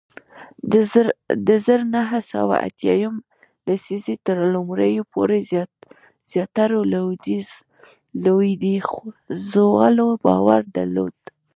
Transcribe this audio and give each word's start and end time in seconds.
د 1.47 1.49
زر 1.65 1.79
نه 1.93 2.01
سوه 2.31 2.55
اتیا 2.67 2.93
یمې 3.03 3.21
لسیزې 3.67 4.15
تر 4.27 4.37
لومړیو 4.53 5.03
پورې 5.13 5.37
زیاترو 6.33 6.79
لوېدیځوالو 8.23 10.07
باور 10.25 10.61
درلود 10.77 11.17